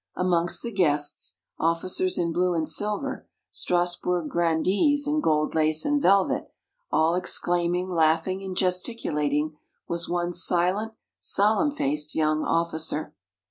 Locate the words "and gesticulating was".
8.41-10.09